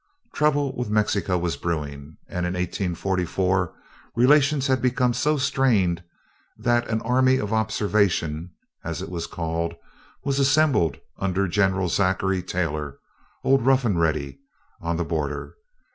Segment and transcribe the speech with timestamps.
[0.33, 3.71] Trouble with Mexico was brewing, and in 1844
[4.15, 6.01] relations had become so strained
[6.57, 8.49] that an "Army of Observation,"
[8.83, 9.75] as it was called,
[10.23, 12.97] was assembled under General Zachary Taylor,
[13.43, 14.39] old "Rough and Ready,"
[14.81, 15.53] on the border.